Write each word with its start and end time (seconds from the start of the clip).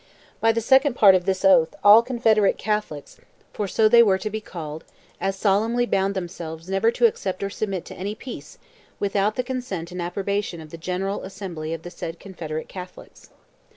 By 0.39 0.51
the 0.51 0.61
second 0.61 0.95
part 0.95 1.13
of 1.13 1.25
this 1.25 1.45
oath 1.45 1.75
all 1.83 2.01
Confederate 2.01 2.57
Catholics—for 2.57 3.67
so 3.67 3.87
they 3.87 4.01
were 4.01 4.17
to 4.17 4.31
be 4.31 4.41
called—as 4.41 5.35
solemnly 5.35 5.85
bound 5.85 6.15
themselves 6.15 6.67
never 6.67 6.89
to 6.89 7.05
accept 7.05 7.43
or 7.43 7.51
submit 7.51 7.85
to 7.85 7.95
any 7.95 8.15
peace 8.15 8.57
"without 8.99 9.35
the 9.35 9.43
consent 9.43 9.91
and 9.91 10.01
approbation 10.01 10.59
of 10.59 10.71
the 10.71 10.77
general 10.79 11.21
assembly 11.21 11.71
of 11.71 11.83
the 11.83 11.91
said 11.91 12.19
Confederate 12.19 12.67
Catholics." 12.67 13.29